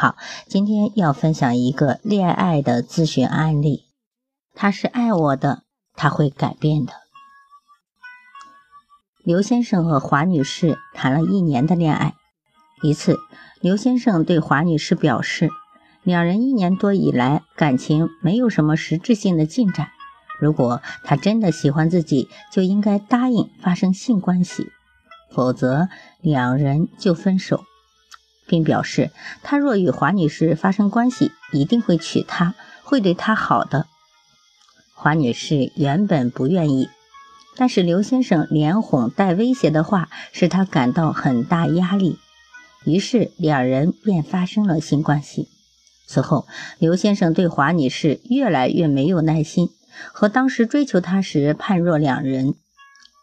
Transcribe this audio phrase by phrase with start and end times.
[0.00, 0.14] 好，
[0.46, 3.86] 今天要分享一个恋爱的咨询案例。
[4.54, 5.64] 他是爱我的，
[5.96, 6.92] 他会改变的。
[9.24, 12.14] 刘先生和华女士谈了一年的恋爱。
[12.80, 13.18] 一次，
[13.60, 15.50] 刘先生对华女士表示，
[16.04, 19.88] 两人一年多以来感情没有什么实质性的进展。
[20.38, 24.68] 如果他真的喜欢自己，就应该答应发生性关系，
[25.32, 25.88] 否则
[26.20, 27.64] 两人就分手。
[28.48, 29.10] 并表示，
[29.42, 33.86] 他若与华女士发生关系，一定会娶她，会对她好的。
[34.94, 36.88] 华女士原本不愿意，
[37.56, 42.18] 但是刘先生连哄带威胁的话，使她感到很大压力。
[42.84, 45.48] 于是两人便发生了性关系。
[46.06, 46.46] 此后，
[46.78, 49.68] 刘先生对华女士越来越没有耐心，
[50.12, 52.54] 和当时追求她时判若两人。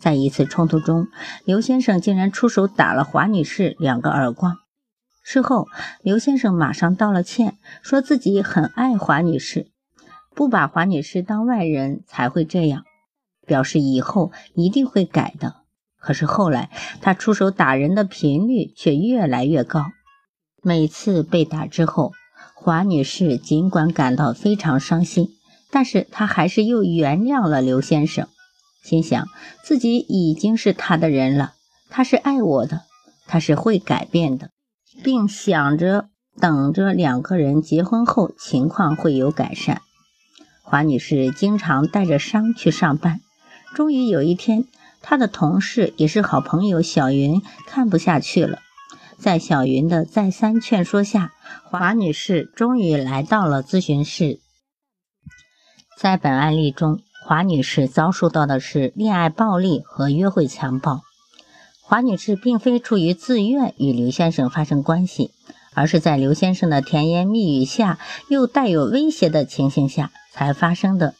[0.00, 1.06] 在一次冲突中，
[1.44, 4.58] 刘先生竟然出手打了华女士两个耳光。
[5.22, 5.68] 事后，
[6.02, 9.68] 刘先生马上道了歉，说自己很爱华女士，
[10.34, 12.84] 不把华女士当外人才会这样，
[13.46, 15.56] 表示以后一定会改的。
[15.96, 16.70] 可是后来，
[17.00, 19.92] 他出手打人的频率却越来越高。
[20.60, 22.12] 每次被打之后，
[22.54, 25.28] 华女士尽管感到非常伤心，
[25.70, 28.26] 但是她还是又原谅了刘先生，
[28.82, 29.28] 心想
[29.62, 31.54] 自己已经是他的人了，
[31.88, 32.82] 他是爱我的，
[33.26, 34.50] 他是会改变的。
[35.02, 36.08] 并想着
[36.40, 39.82] 等着两个人结婚后情况会有改善。
[40.62, 43.20] 华女士经常带着伤去上班。
[43.74, 44.66] 终于有一天，
[45.00, 48.58] 她的同事也是好朋友小云看不下去了，
[49.18, 51.32] 在小云的再三劝说下，
[51.64, 54.40] 华女士终于来到了咨询室。
[55.98, 61.02] 在本案例中，华女士遭受到的是恋爱暴力和约会强暴。
[61.92, 65.30] 华女士并非出于自愿与刘先生发生关系，
[65.74, 67.98] 而是在刘先生的甜言蜜语下，
[68.30, 71.14] 又带有威胁的情形下才发生的。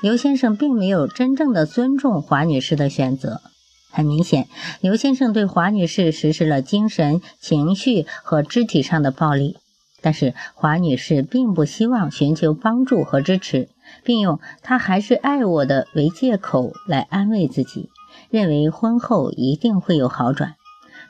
[0.00, 3.42] 刘先生并没有真正的尊重华女士的选择。
[3.90, 4.48] 很明显，
[4.80, 9.58] 刘先生对华女士实施了精神、情绪和肢体上的暴力，
[10.00, 13.68] 但是华女士并不希望寻求帮助和支持，
[14.02, 17.90] 并用“他还是爱我的”为借口来安慰自己。
[18.36, 20.56] 认为婚后一定会有好转，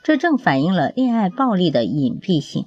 [0.04, 2.66] 这正反映了恋爱暴力的隐蔽性。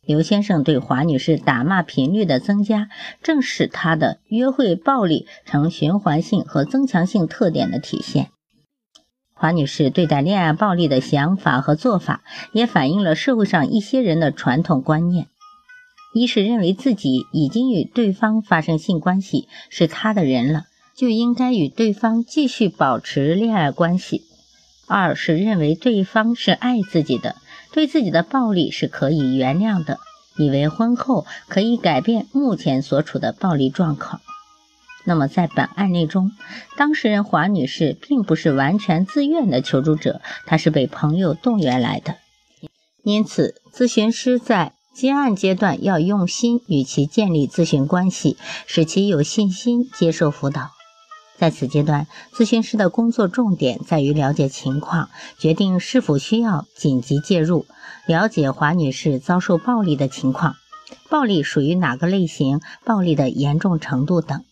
[0.00, 2.88] 刘先生对华女士打骂频率的增加，
[3.22, 8.30] 正使他的约会暴力呈循环性和增强性特点的体现。
[9.34, 12.22] 华女士对待恋爱暴力的想法和做法，
[12.54, 15.26] 也反映了社会上一些人的传统观念：
[16.14, 20.64] 一是认为自己已经与对方发生性关系，是他的人了。
[20.94, 24.22] 就应该与对方继续保持恋爱关系。
[24.86, 27.36] 二是认为对方是爱自己的，
[27.72, 29.98] 对自己的暴力是可以原谅的，
[30.36, 34.20] 以为婚后可以改变目前所处的暴力状况。
[35.04, 36.30] 那么在本案例中，
[36.76, 42.16] 当事人华女士并不是完全自愿的求助者，她是被朋友动员来的。
[43.02, 48.36] 因此，咨询师在接案阶段要用心与其建立咨询关系，
[48.66, 50.70] 使其有信心接受辅导。
[51.42, 55.10] 在此阶段，咨询师的工作重点在于了解情况，
[55.40, 57.66] 决定是否需要紧急介入，
[58.06, 60.54] 了解华女士遭受暴力的情况，
[61.10, 64.44] 暴力属于哪个类型，暴力的严重程度等。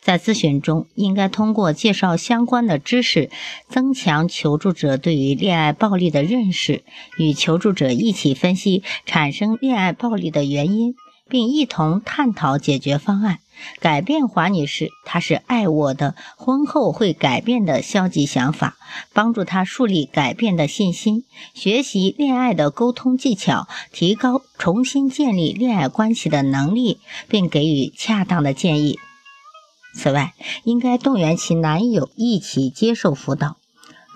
[0.00, 3.28] 在咨询中，应该通过介绍相关的知识，
[3.68, 6.84] 增强求助者对于恋爱暴力的认识，
[7.18, 10.94] 与求助者一起分析产生恋爱暴力的原因。
[11.28, 13.38] 并一同探讨解决方案，
[13.80, 18.76] 改变华女士“她是爱我的，婚后会改变”的消极想法，
[19.12, 26.98] 帮助她树立改变的信心，学习恋爱的沟通技巧，提高重新建立恋爱关系的能力，
[27.28, 28.98] 并给予恰当的建议。
[29.94, 30.34] 此外，
[30.64, 33.56] 应该动员其男友一起接受辅导，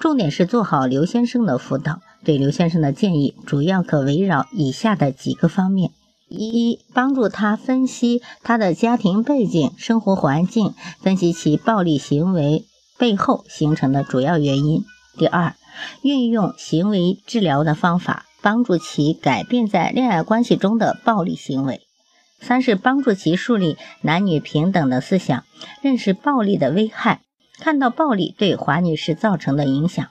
[0.00, 2.00] 重点是做好刘先生的辅导。
[2.24, 5.90] 对刘先生的建议主要可围绕以下的几个方面。
[6.32, 12.64] 一、帮助他分析他的家庭背景、生活环境，分析其暴力行为
[12.98, 14.84] 背后形成的主要原因。
[15.16, 15.54] 第二，
[16.02, 21.82] 运用行为治疗的方法，帮助其改变在恋爱关系中的暴力行为。
[22.40, 25.44] 三是帮助其树立男女平等的思想，
[25.80, 27.20] 认识暴力的危害，
[27.60, 30.08] 看到暴力对华女士造成的影响，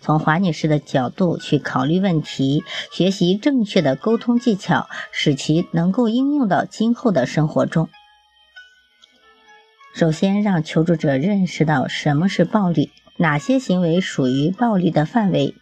[0.00, 2.62] 从华女士的角度去考虑问题，
[2.92, 7.88] 学习正确的沟通技巧，使其能够应用到今后的生活中。
[9.94, 15.54] 首先，让求助者认识到什么是暴力，哪些行为属于暴力的范围，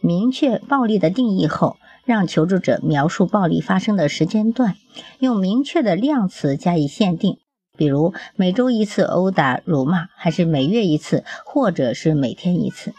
[0.00, 1.76] 明确暴力的定义后。
[2.06, 4.74] 让求助者描述暴力发生的时间段，
[5.20, 7.38] 用明确的量词加以限定，
[7.76, 12.94] 比如每周一次殴打、辱骂，还是每月一次，或者是每天一次。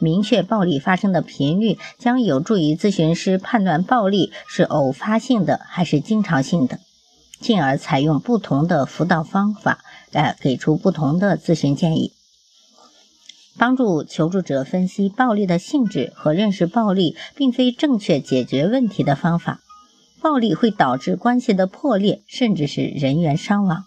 [0.00, 6.80] 明确暴力发生的频率，将有助于咨询师判断暴力是偶发性的还是经常性的，
[7.38, 9.78] 进而采用不同的辅导方法，
[10.10, 12.12] 来给出不同的咨询建议。
[13.58, 19.60] 帮助求助者分析暴力的性质和认识暴力并非正确解决问题的方法。
[20.22, 23.84] 暴力会导致关系的破裂，甚至是人员伤亡。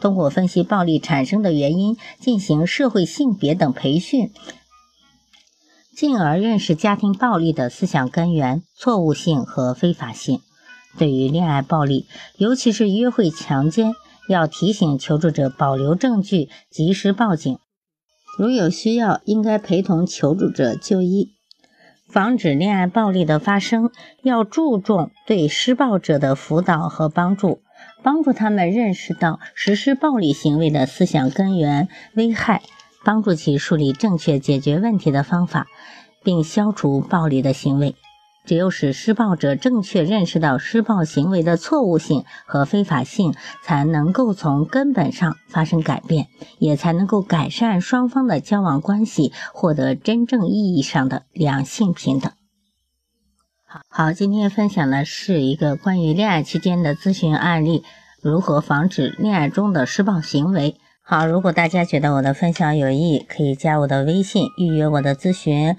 [0.00, 4.30] 通过分析暴力产生的原因，进行社会性别等培训，
[5.96, 10.40] 进而认识家庭暴力的思想根源、错误性和非法性。
[10.98, 12.06] 对于恋爱暴力，
[12.36, 13.94] 尤其是约会强奸，
[14.28, 17.58] 要提醒求助者保留证据，及时报警。
[18.38, 21.30] 如有需要，应该陪同求助者就医，
[22.10, 23.90] 防止恋爱暴力的发生。
[24.22, 27.62] 要注重对施暴者的辅导和帮助，
[28.02, 32.62] 帮助他们认识到实施暴力行为的思想根源、危害，
[33.06, 35.68] 帮助其树立正确解决问题的方法，
[36.24, 37.94] 并消除暴力的行为。
[38.44, 43.32] 只有使施暴者正确认识到施暴行为的错误性和非法性，
[43.62, 46.26] 才能够从根本上发生改变，
[46.58, 52.32] 也才能够改善双方的交往关系，获得真正意义上的两性平等。
[53.64, 57.84] 好，好，今天分享的是一个关于恋爱期间的咨询案例，
[58.20, 60.76] 如何防止恋爱中的施暴行为。
[61.08, 65.76] 好，如果大家觉得我的分享有益，可以加我的微信预约我的咨询，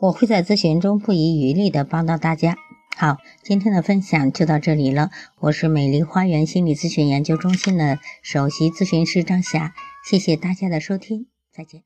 [0.00, 2.56] 我会在咨询中不遗余力的帮到大家。
[2.96, 9.74] 好，今天的分享就到这里了，我是美丽花园心理咨询研究中心的首席咨询师张霞，
[10.10, 11.82] 谢谢大家的收听，再见。